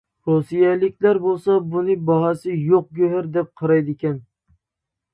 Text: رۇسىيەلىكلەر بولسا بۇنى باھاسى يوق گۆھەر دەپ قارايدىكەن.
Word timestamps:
رۇسىيەلىكلەر 0.29 1.19
بولسا 1.25 1.59
بۇنى 1.75 1.97
باھاسى 2.09 2.57
يوق 2.73 2.91
گۆھەر 3.03 3.31
دەپ 3.39 3.55
قارايدىكەن. 3.63 4.21